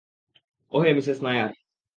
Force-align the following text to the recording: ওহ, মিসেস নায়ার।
ওহ, 0.71 0.83
মিসেস 0.95 1.19
নায়ার। 1.23 1.51